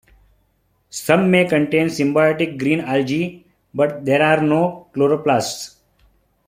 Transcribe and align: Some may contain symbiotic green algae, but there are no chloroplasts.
Some 0.89 1.29
may 1.29 1.45
contain 1.47 1.85
symbiotic 1.89 2.57
green 2.57 2.79
algae, 2.79 3.45
but 3.71 4.03
there 4.03 4.23
are 4.23 4.41
no 4.41 4.87
chloroplasts. 4.95 5.75